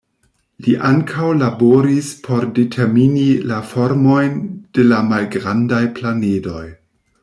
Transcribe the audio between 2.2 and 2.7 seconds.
por